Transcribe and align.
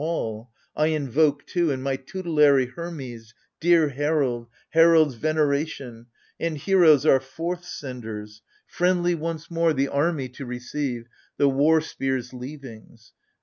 All— 0.03 0.49
I 0.75 0.87
invoke 0.87 1.45
too, 1.45 1.71
and 1.71 1.83
my 1.83 1.95
tutelary 1.95 2.65
Hermes, 2.65 3.35
dear 3.59 3.89
herald, 3.89 4.47
heralds' 4.71 5.13
veneration,— 5.13 6.07
And 6.39 6.57
Heroes 6.57 7.05
our 7.05 7.19
forthsenders,— 7.19 8.41
friendly, 8.77 9.13
once 9.13 9.51
more 9.51 9.73
The 9.73 9.89
army 9.89 10.27
to 10.29 10.45
receive, 10.47 11.05
the 11.37 11.49
war 11.49 11.81
spear's 11.81 12.33
leavings 12.33 13.13